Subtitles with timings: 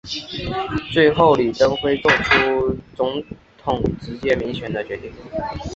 [0.91, 3.23] 最后李登辉做出总
[3.63, 5.13] 统直接民选的决定。